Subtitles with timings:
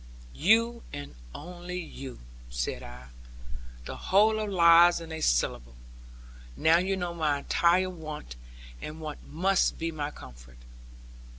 [0.33, 3.09] 'You, and only you,' said I;
[3.85, 5.75] 'the whole of it lies in a syllable.
[6.57, 8.35] Now you know my entire want;
[8.81, 10.57] and want must be my comfort.'